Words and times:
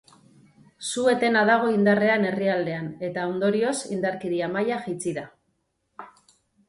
Su-etena 0.87 1.43
dago 1.49 1.67
indarrean 1.73 2.25
herrialdean, 2.29 2.87
eta, 3.09 3.25
ondorioz, 3.35 3.77
indarkeria-maila 3.99 4.83
jaitsi 4.87 5.15
da. 5.19 5.27